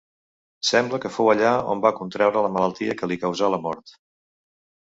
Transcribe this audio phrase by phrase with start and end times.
[0.69, 3.97] Sembla que fou allà on va contraure la malaltia que li causà la mort.